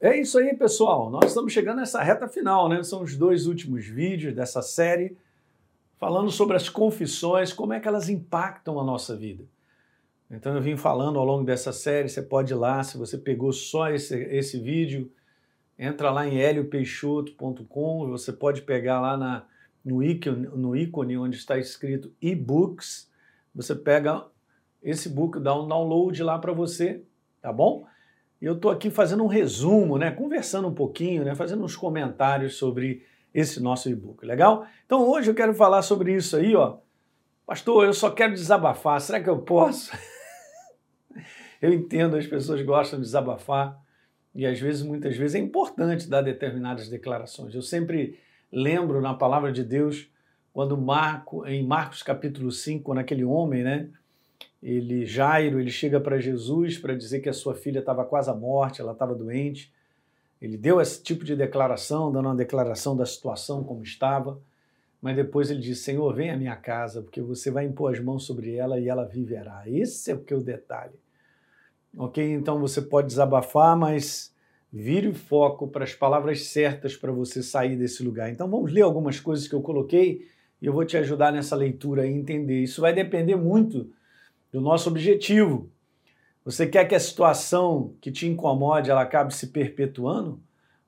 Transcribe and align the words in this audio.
É 0.00 0.16
isso 0.16 0.38
aí, 0.38 0.54
pessoal. 0.54 1.10
Nós 1.10 1.26
estamos 1.26 1.52
chegando 1.52 1.78
nessa 1.78 2.00
reta 2.00 2.28
final, 2.28 2.68
né? 2.68 2.82
São 2.84 3.02
os 3.02 3.16
dois 3.16 3.46
últimos 3.46 3.84
vídeos 3.84 4.32
dessa 4.32 4.62
série 4.62 5.16
falando 5.98 6.30
sobre 6.30 6.56
as 6.56 6.68
confissões, 6.68 7.52
como 7.52 7.72
é 7.72 7.80
que 7.80 7.88
elas 7.88 8.08
impactam 8.08 8.78
a 8.78 8.84
nossa 8.84 9.16
vida. 9.16 9.44
Então 10.30 10.54
eu 10.54 10.62
vim 10.62 10.76
falando 10.76 11.18
ao 11.18 11.24
longo 11.24 11.42
dessa 11.42 11.72
série, 11.72 12.08
você 12.08 12.22
pode 12.22 12.52
ir 12.52 12.56
lá, 12.56 12.84
se 12.84 12.96
você 12.96 13.18
pegou 13.18 13.52
só 13.52 13.90
esse, 13.90 14.14
esse 14.14 14.60
vídeo, 14.60 15.10
entra 15.76 16.10
lá 16.12 16.28
em 16.28 16.38
heliopeixoto.com, 16.38 18.06
você 18.06 18.32
pode 18.32 18.62
pegar 18.62 19.00
lá 19.00 19.16
na, 19.16 19.46
no, 19.84 20.00
ícone, 20.00 20.46
no 20.54 20.76
ícone 20.76 21.18
onde 21.18 21.36
está 21.36 21.58
escrito 21.58 22.12
e-books, 22.22 23.10
você 23.52 23.74
pega 23.74 24.24
esse 24.80 25.08
book, 25.08 25.40
dá 25.40 25.58
um 25.58 25.66
download 25.66 26.22
lá 26.22 26.38
para 26.38 26.52
você, 26.52 27.02
tá 27.40 27.52
bom? 27.52 27.84
E 28.40 28.44
eu 28.44 28.54
estou 28.54 28.70
aqui 28.70 28.90
fazendo 28.90 29.24
um 29.24 29.26
resumo, 29.26 29.98
né, 29.98 30.10
conversando 30.10 30.68
um 30.68 30.74
pouquinho, 30.74 31.24
né, 31.24 31.34
fazendo 31.34 31.64
uns 31.64 31.76
comentários 31.76 32.56
sobre 32.56 33.04
esse 33.34 33.60
nosso 33.60 33.90
e-book, 33.90 34.24
legal? 34.24 34.66
Então 34.86 35.08
hoje 35.08 35.30
eu 35.30 35.34
quero 35.34 35.52
falar 35.54 35.82
sobre 35.82 36.14
isso 36.14 36.36
aí, 36.36 36.54
ó. 36.54 36.78
Pastor, 37.46 37.84
eu 37.84 37.92
só 37.92 38.10
quero 38.10 38.34
desabafar, 38.34 39.00
será 39.00 39.20
que 39.20 39.28
eu 39.28 39.38
posso? 39.38 39.90
eu 41.60 41.72
entendo, 41.72 42.16
as 42.16 42.26
pessoas 42.26 42.62
gostam 42.62 42.98
de 42.98 43.04
desabafar 43.06 43.80
e 44.34 44.46
às 44.46 44.60
vezes, 44.60 44.82
muitas 44.82 45.16
vezes, 45.16 45.34
é 45.34 45.38
importante 45.38 46.08
dar 46.08 46.22
determinadas 46.22 46.88
declarações. 46.88 47.54
Eu 47.56 47.62
sempre 47.62 48.18
lembro 48.52 49.00
na 49.00 49.12
palavra 49.12 49.50
de 49.50 49.64
Deus, 49.64 50.08
quando 50.52 50.76
Marco, 50.76 51.44
em 51.44 51.66
Marcos 51.66 52.04
capítulo 52.04 52.52
5, 52.52 52.84
quando 52.84 52.98
aquele 52.98 53.24
homem, 53.24 53.64
né, 53.64 53.88
ele 54.62 55.06
Jairo, 55.06 55.60
ele 55.60 55.70
chega 55.70 56.00
para 56.00 56.18
Jesus 56.18 56.78
para 56.78 56.94
dizer 56.94 57.20
que 57.20 57.28
a 57.28 57.32
sua 57.32 57.54
filha 57.54 57.78
estava 57.78 58.04
quase 58.04 58.28
à 58.28 58.34
morte, 58.34 58.80
ela 58.80 58.92
estava 58.92 59.14
doente. 59.14 59.72
Ele 60.40 60.56
deu 60.56 60.80
esse 60.80 61.02
tipo 61.02 61.24
de 61.24 61.34
declaração, 61.34 62.12
dando 62.12 62.26
uma 62.26 62.34
declaração 62.34 62.96
da 62.96 63.06
situação 63.06 63.62
como 63.64 63.82
estava, 63.82 64.40
mas 65.00 65.16
depois 65.16 65.50
ele 65.50 65.60
disse: 65.60 65.82
Senhor, 65.82 66.12
vem 66.14 66.30
à 66.30 66.36
minha 66.36 66.56
casa, 66.56 67.02
porque 67.02 67.20
você 67.20 67.50
vai 67.50 67.64
impor 67.64 67.92
as 67.92 68.00
mãos 68.00 68.24
sobre 68.24 68.54
ela 68.54 68.78
e 68.78 68.88
ela 68.88 69.04
viverá. 69.04 69.62
Esse 69.66 70.10
é 70.10 70.14
o 70.14 70.20
que 70.20 70.34
é 70.34 70.36
o 70.36 70.42
detalhe. 70.42 70.94
Ok? 71.96 72.22
Então 72.32 72.60
você 72.60 72.82
pode 72.82 73.08
desabafar, 73.08 73.76
mas 73.76 74.34
vire 74.72 75.08
o 75.08 75.14
foco 75.14 75.68
para 75.68 75.84
as 75.84 75.94
palavras 75.94 76.44
certas 76.46 76.96
para 76.96 77.10
você 77.10 77.42
sair 77.42 77.76
desse 77.76 78.02
lugar. 78.02 78.30
Então 78.30 78.48
vamos 78.48 78.72
ler 78.72 78.82
algumas 78.82 79.18
coisas 79.18 79.48
que 79.48 79.54
eu 79.54 79.62
coloquei 79.62 80.28
e 80.60 80.66
eu 80.66 80.72
vou 80.72 80.84
te 80.84 80.96
ajudar 80.96 81.32
nessa 81.32 81.56
leitura 81.56 82.02
a 82.02 82.06
entender. 82.06 82.62
Isso 82.62 82.80
vai 82.80 82.92
depender 82.92 83.36
muito 83.36 83.90
do 84.52 84.60
nosso 84.60 84.88
objetivo. 84.88 85.70
Você 86.44 86.66
quer 86.66 86.86
que 86.86 86.94
a 86.94 87.00
situação 87.00 87.92
que 88.00 88.10
te 88.10 88.26
incomode 88.26 88.90
ela 88.90 89.02
acabe 89.02 89.34
se 89.34 89.48
perpetuando? 89.48 90.40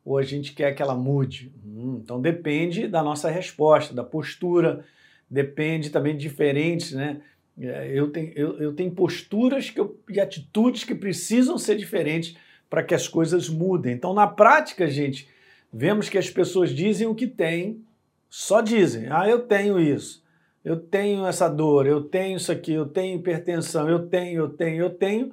Ou 0.04 0.16
a 0.16 0.22
gente 0.22 0.54
quer 0.54 0.72
que 0.72 0.80
ela 0.80 0.94
mude? 0.94 1.52
Hum, 1.64 2.00
então 2.02 2.20
depende 2.20 2.88
da 2.88 3.02
nossa 3.02 3.28
resposta, 3.28 3.92
da 3.92 4.02
postura, 4.02 4.84
depende 5.28 5.90
também 5.90 6.16
de 6.16 6.22
diferentes, 6.22 6.92
né? 6.92 7.20
É, 7.60 7.90
eu 7.92 8.10
tenho, 8.10 8.32
eu, 8.34 8.58
eu 8.58 8.72
tenho 8.72 8.90
posturas 8.92 9.68
que 9.68 9.78
eu, 9.78 10.00
e 10.08 10.18
atitudes 10.18 10.82
que 10.82 10.94
precisam 10.94 11.58
ser 11.58 11.76
diferentes 11.76 12.34
para 12.70 12.82
que 12.82 12.94
as 12.94 13.06
coisas 13.06 13.50
mudem. 13.50 13.92
Então, 13.92 14.14
na 14.14 14.26
prática, 14.26 14.88
gente, 14.88 15.28
vemos 15.70 16.08
que 16.08 16.16
as 16.16 16.30
pessoas 16.30 16.70
dizem 16.70 17.06
o 17.06 17.14
que 17.14 17.26
têm, 17.26 17.84
só 18.30 18.62
dizem. 18.62 19.08
Ah, 19.10 19.28
eu 19.28 19.40
tenho 19.40 19.78
isso 19.78 20.22
eu 20.70 20.78
tenho 20.78 21.26
essa 21.26 21.48
dor, 21.48 21.84
eu 21.84 22.04
tenho 22.04 22.36
isso 22.36 22.52
aqui, 22.52 22.72
eu 22.72 22.86
tenho 22.86 23.18
hipertensão, 23.18 23.88
eu 23.88 24.08
tenho, 24.08 24.42
eu 24.42 24.48
tenho, 24.50 24.84
eu 24.84 24.90
tenho, 24.90 25.32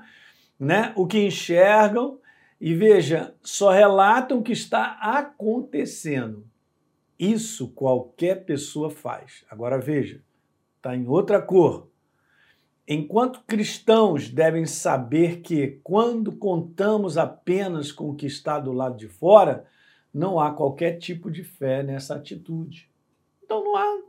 né? 0.59 0.91
O 0.95 1.05
que 1.05 1.27
enxergam 1.27 2.19
e 2.59 2.73
veja, 2.73 3.35
só 3.43 3.69
relatam 3.69 4.39
o 4.39 4.41
que 4.41 4.51
está 4.51 4.97
acontecendo. 4.99 6.43
Isso 7.19 7.69
qualquer 7.69 8.45
pessoa 8.45 8.89
faz. 8.89 9.45
Agora 9.47 9.79
veja, 9.79 10.23
está 10.77 10.95
em 10.95 11.07
outra 11.07 11.39
cor. 11.39 11.87
Enquanto 12.87 13.43
cristãos 13.45 14.29
devem 14.29 14.65
saber 14.65 15.41
que 15.41 15.79
quando 15.83 16.31
contamos 16.35 17.15
apenas 17.15 17.91
com 17.91 18.09
o 18.09 18.15
que 18.15 18.25
está 18.25 18.59
do 18.59 18.71
lado 18.71 18.97
de 18.97 19.07
fora, 19.07 19.67
não 20.11 20.39
há 20.39 20.51
qualquer 20.51 20.97
tipo 20.97 21.29
de 21.29 21.43
fé 21.43 21.83
nessa 21.83 22.15
atitude. 22.15 22.89
Então 23.43 23.63
não 23.63 23.75
há 23.75 24.07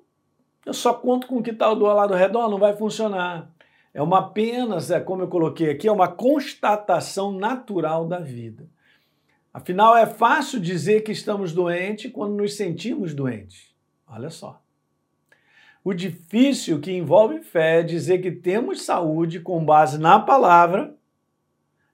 eu 0.68 0.74
só 0.74 0.92
conto 0.92 1.26
com 1.26 1.38
o 1.38 1.42
que 1.42 1.48
está 1.48 1.72
do 1.72 1.86
lado 1.86 2.12
redor, 2.12 2.50
não 2.50 2.58
vai 2.58 2.76
funcionar. 2.76 3.50
É 3.94 4.02
uma 4.02 4.18
apenas, 4.18 4.90
é 4.90 5.00
como 5.00 5.22
eu 5.22 5.28
coloquei 5.28 5.70
aqui, 5.70 5.88
é 5.88 5.92
uma 5.92 6.08
constatação 6.08 7.32
natural 7.32 8.06
da 8.06 8.18
vida. 8.18 8.68
Afinal, 9.50 9.96
é 9.96 10.04
fácil 10.04 10.60
dizer 10.60 11.00
que 11.00 11.10
estamos 11.10 11.54
doentes 11.54 12.12
quando 12.12 12.34
nos 12.34 12.54
sentimos 12.54 13.14
doentes. 13.14 13.74
Olha 14.06 14.28
só. 14.28 14.60
O 15.82 15.94
difícil 15.94 16.80
que 16.80 16.92
envolve 16.92 17.40
fé 17.40 17.80
é 17.80 17.82
dizer 17.82 18.18
que 18.18 18.30
temos 18.30 18.82
saúde 18.82 19.40
com 19.40 19.64
base 19.64 19.98
na 19.98 20.20
palavra, 20.20 20.94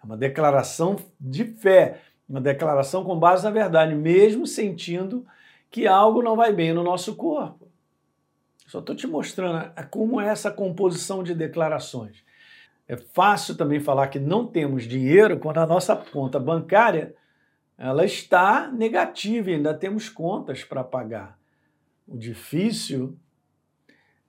é 0.02 0.04
uma 0.04 0.16
declaração 0.16 0.96
de 1.20 1.44
fé, 1.44 2.00
uma 2.28 2.40
declaração 2.40 3.04
com 3.04 3.16
base 3.16 3.44
na 3.44 3.52
verdade, 3.52 3.94
mesmo 3.94 4.48
sentindo 4.48 5.24
que 5.70 5.86
algo 5.86 6.24
não 6.24 6.34
vai 6.34 6.52
bem 6.52 6.74
no 6.74 6.82
nosso 6.82 7.14
corpo. 7.14 7.63
Só 8.66 8.80
estou 8.80 8.94
te 8.94 9.06
mostrando 9.06 9.70
como 9.90 10.20
é 10.20 10.28
essa 10.28 10.50
composição 10.50 11.22
de 11.22 11.34
declarações. 11.34 12.24
É 12.86 12.96
fácil 12.96 13.56
também 13.56 13.80
falar 13.80 14.08
que 14.08 14.18
não 14.18 14.46
temos 14.46 14.84
dinheiro 14.84 15.38
quando 15.38 15.58
a 15.58 15.66
nossa 15.66 15.96
conta 15.96 16.38
bancária 16.38 17.14
ela 17.76 18.04
está 18.04 18.70
negativa 18.70 19.50
e 19.50 19.54
ainda 19.54 19.74
temos 19.74 20.08
contas 20.08 20.62
para 20.62 20.84
pagar. 20.84 21.38
O 22.06 22.16
difícil 22.16 23.18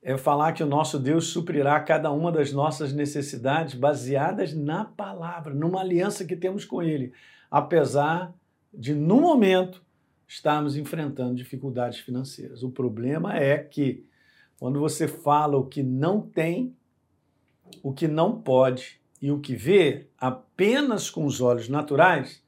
é 0.02 0.16
falar 0.16 0.52
que 0.52 0.62
o 0.62 0.66
nosso 0.66 0.98
Deus 0.98 1.28
suprirá 1.28 1.78
cada 1.80 2.10
uma 2.10 2.32
das 2.32 2.52
nossas 2.52 2.92
necessidades 2.92 3.74
baseadas 3.74 4.54
na 4.54 4.84
palavra, 4.84 5.52
numa 5.52 5.80
aliança 5.80 6.24
que 6.24 6.36
temos 6.36 6.64
com 6.64 6.82
Ele, 6.82 7.12
apesar 7.50 8.32
de, 8.72 8.94
no 8.94 9.20
momento, 9.20 9.82
estarmos 10.26 10.76
enfrentando 10.76 11.34
dificuldades 11.34 11.98
financeiras. 12.00 12.62
O 12.62 12.70
problema 12.70 13.36
é 13.36 13.58
que 13.58 14.06
quando 14.58 14.80
você 14.80 15.06
fala 15.06 15.56
o 15.56 15.66
que 15.66 15.82
não 15.82 16.20
tem, 16.20 16.74
o 17.82 17.92
que 17.92 18.08
não 18.08 18.40
pode 18.40 19.00
e 19.20 19.30
o 19.30 19.40
que 19.40 19.54
vê 19.54 20.08
apenas 20.18 21.10
com 21.10 21.24
os 21.24 21.40
olhos 21.40 21.68
naturais, 21.68 22.42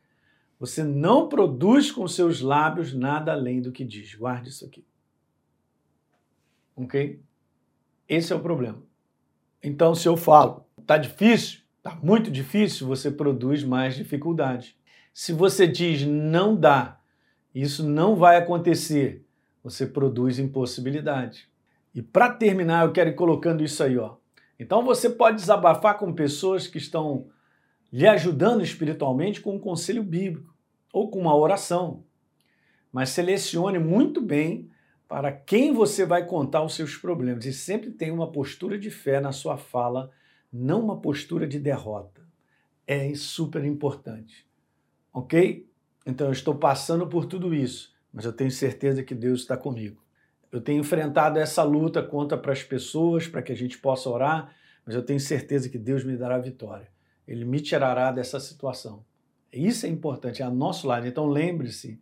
você 0.58 0.82
não 0.82 1.28
produz 1.28 1.92
com 1.92 2.08
seus 2.08 2.41
lábios 2.41 2.92
nada 2.92 3.32
além 3.32 3.60
do 3.60 3.72
que 3.72 3.84
diz. 3.84 4.14
Guarde 4.14 4.48
isso 4.48 4.64
aqui. 4.64 4.84
Ok? 6.74 7.20
Esse 8.08 8.32
é 8.32 8.36
o 8.36 8.40
problema. 8.40 8.82
Então, 9.62 9.94
se 9.94 10.08
eu 10.08 10.16
falo, 10.16 10.64
tá 10.86 10.96
difícil, 10.96 11.60
tá 11.82 11.98
muito 12.02 12.30
difícil, 12.30 12.86
você 12.86 13.10
produz 13.10 13.62
mais 13.62 13.94
dificuldade. 13.94 14.76
Se 15.12 15.32
você 15.32 15.66
diz 15.66 16.06
não 16.06 16.56
dá, 16.56 17.00
isso 17.54 17.86
não 17.86 18.16
vai 18.16 18.36
acontecer, 18.36 19.25
você 19.62 19.86
produz 19.86 20.38
impossibilidade. 20.38 21.48
E 21.94 22.03
para 22.03 22.31
terminar, 22.31 22.84
eu 22.84 22.93
quero 22.93 23.10
ir 23.10 23.15
colocando 23.15 23.65
isso 23.65 23.82
aí, 23.82 23.97
ó. 23.97 24.16
Então 24.59 24.84
você 24.84 25.09
pode 25.09 25.37
desabafar 25.37 25.99
com 25.99 26.12
pessoas 26.12 26.66
que 26.66 26.78
estão 26.78 27.28
lhe 27.93 28.06
ajudando 28.06 28.62
espiritualmente 28.62 29.41
com 29.41 29.54
um 29.54 29.60
conselho 29.60 30.03
bíblico 30.03 30.54
ou 30.93 31.10
com 31.10 31.21
uma 31.21 31.37
oração. 31.37 32.04
Mas 32.93 33.10
selecione 33.10 33.78
muito 33.78 34.21
bem 34.21 34.71
para 35.06 35.32
quem 35.32 35.72
você 35.72 36.04
vai 36.04 36.26
contar 36.26 36.62
os 36.62 36.75
seus 36.75 36.97
problemas 36.97 37.47
e 37.47 37.53
sempre 37.53 37.91
tenha 37.91 38.12
uma 38.12 38.31
postura 38.31 38.78
de 38.78 38.91
fé 38.91 39.20
na 39.20 39.32
sua 39.32 39.56
fala, 39.56 40.10
não 40.53 40.82
uma 40.82 41.00
postura 41.00 41.47
de 41.47 41.59
derrota. 41.59 42.26
É 42.87 43.15
super 43.15 43.65
importante. 43.65 44.47
OK? 45.12 45.66
Então 46.05 46.26
eu 46.26 46.32
estou 46.32 46.55
passando 46.55 47.06
por 47.06 47.26
tudo 47.26 47.55
isso, 47.55 47.94
mas 48.12 48.25
eu 48.25 48.32
tenho 48.32 48.50
certeza 48.50 49.02
que 49.02 49.14
Deus 49.14 49.40
está 49.40 49.56
comigo. 49.56 50.02
Eu 50.50 50.61
tenho 50.61 50.81
enfrentado 50.81 51.39
essa 51.39 51.62
luta 51.62 52.03
contra 52.03 52.39
para 52.39 52.53
as 52.53 52.62
pessoas, 52.62 53.29
para 53.29 53.43
que 53.43 53.53
a 53.53 53.56
gente 53.56 53.79
possa 53.79 54.09
orar, 54.09 54.55
mas 54.85 54.95
eu 54.95 55.03
tenho 55.03 55.21
certeza 55.21 55.69
que 55.69 55.79
Deus 55.79 56.05
me 56.05 56.17
dará 56.17 56.39
vitória. 56.39 56.89
Ele 57.27 57.45
me 57.45 57.61
tirará 57.61 58.11
dessa 58.11 58.41
situação. 58.41 59.05
Isso 59.53 59.85
é 59.85 59.89
importante, 59.89 60.43
é 60.43 60.45
a 60.45 60.50
nosso 60.50 60.87
lado. 60.87 61.06
Então 61.06 61.27
lembre-se 61.27 62.00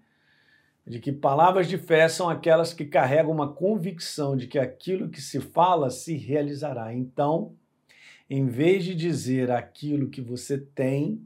de 0.87 1.01
que 1.01 1.13
palavras 1.13 1.69
de 1.69 1.77
fé 1.77 2.09
são 2.09 2.29
aquelas 2.29 2.73
que 2.73 2.85
carregam 2.85 3.33
uma 3.33 3.53
convicção 3.53 4.37
de 4.37 4.47
que 4.47 4.59
aquilo 4.59 5.09
que 5.09 5.21
se 5.21 5.41
fala 5.41 5.91
se 5.91 6.17
realizará. 6.17 6.95
Então, 6.95 7.57
em 8.31 8.47
vez 8.47 8.85
de 8.85 8.95
dizer 8.95 9.51
aquilo 9.51 10.09
que 10.09 10.21
você 10.21 10.57
tem, 10.57 11.21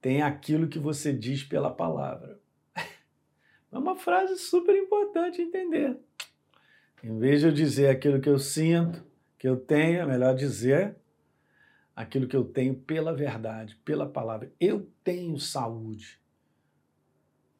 tem 0.00 0.22
aquilo 0.22 0.68
que 0.68 0.78
você 0.78 1.12
diz 1.12 1.42
pela 1.42 1.70
palavra. 1.70 2.38
É 3.70 3.76
uma 3.76 3.94
frase 3.94 4.38
super 4.38 4.74
importante 4.74 5.42
entender. 5.42 5.98
Em 7.02 7.18
vez 7.18 7.40
de 7.40 7.46
eu 7.46 7.52
dizer 7.52 7.88
aquilo 7.88 8.20
que 8.20 8.28
eu 8.28 8.38
sinto, 8.38 9.04
que 9.38 9.48
eu 9.48 9.56
tenho, 9.56 10.00
é 10.00 10.06
melhor 10.06 10.34
dizer 10.34 10.96
aquilo 11.94 12.28
que 12.28 12.36
eu 12.36 12.44
tenho 12.44 12.74
pela 12.74 13.12
verdade, 13.14 13.76
pela 13.84 14.06
palavra. 14.06 14.52
Eu 14.60 14.88
tenho 15.02 15.38
saúde. 15.38 16.18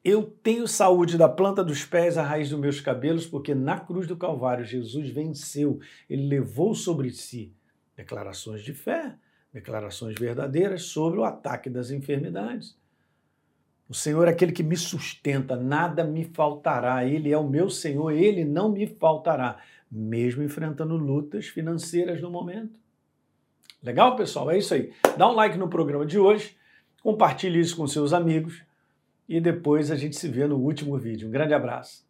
Eu 0.05 0.23
tenho 0.23 0.67
saúde 0.67 1.19
da 1.19 1.29
planta 1.29 1.63
dos 1.63 1.85
pés 1.85 2.17
à 2.17 2.23
raiz 2.23 2.51
dos 2.51 2.59
meus 2.59 2.81
cabelos, 2.81 3.27
porque 3.27 3.55
na 3.55 3.79
cruz 3.79 4.07
do 4.07 4.17
Calvário 4.17 4.65
Jesus 4.65 5.11
venceu, 5.11 5.81
ele 6.09 6.27
levou 6.27 6.75
sobre 6.75 7.11
si 7.11 7.53
declarações 7.97 8.63
de 8.63 8.73
fé, 8.73 9.17
declarações 9.53 10.15
verdadeiras 10.19 10.85
sobre 10.85 11.19
o 11.19 11.25
ataque 11.25 11.69
das 11.69 11.91
enfermidades. 11.91 12.79
O 13.89 13.95
Senhor 13.95 14.29
é 14.29 14.31
aquele 14.31 14.53
que 14.53 14.63
me 14.63 14.77
sustenta, 14.77 15.57
nada 15.57 16.05
me 16.05 16.25
faltará. 16.25 17.07
Ele 17.07 17.33
é 17.33 17.39
o 17.39 17.49
meu 17.49 17.71
Senhor, 17.71 18.11
ele 18.11 18.45
não 18.45 18.71
me 18.71 18.87
faltará, 18.87 19.59
mesmo 19.91 20.43
enfrentando 20.43 20.95
lutas 20.97 21.47
financeiras 21.47 22.21
no 22.21 22.31
momento. 22.31 22.79
Legal, 23.83 24.15
pessoal? 24.15 24.51
É 24.51 24.59
isso 24.59 24.75
aí. 24.75 24.93
Dá 25.17 25.31
um 25.31 25.35
like 25.35 25.57
no 25.57 25.69
programa 25.69 26.05
de 26.05 26.19
hoje, 26.19 26.55
compartilhe 27.03 27.61
isso 27.61 27.77
com 27.77 27.87
seus 27.87 28.13
amigos 28.13 28.63
e 29.27 29.41
depois 29.41 29.91
a 29.91 29.97
gente 29.97 30.17
se 30.17 30.29
vê 30.29 30.47
no 30.47 30.57
último 30.57 30.99
vídeo. 30.99 31.29
Um 31.29 31.31
grande 31.31 31.55
abraço. 31.55 32.05